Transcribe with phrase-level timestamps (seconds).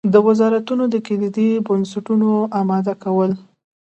[0.13, 3.31] د وزارتونو د کلیدي بستونو اماده کول.